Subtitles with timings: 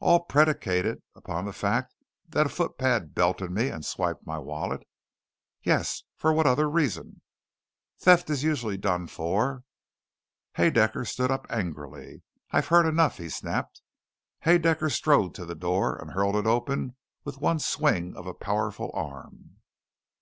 [0.00, 1.92] "All predicated upon the fact
[2.30, 4.86] that a footpad belted me and swiped my wallet?"
[5.62, 6.02] "Yes.
[6.16, 7.20] For what other reason?"
[7.98, 9.64] "Theft is usually done for"
[10.56, 12.22] Haedaecker stood up angrily.
[12.52, 13.82] "I've heard enough," he snapped.
[14.46, 18.90] Haedaecker strode to the door and hurled it open with one swing of a powerful
[18.94, 19.58] arm.